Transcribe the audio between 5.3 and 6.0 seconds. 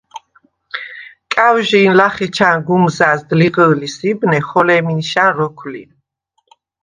როქვ ლი.